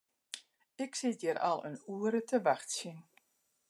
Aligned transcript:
Ik 0.83 0.91
sit 0.99 1.17
hjir 1.21 1.37
al 1.49 1.59
in 1.69 1.77
oere 1.95 2.21
te 2.29 2.37
wachtsjen. 2.47 2.99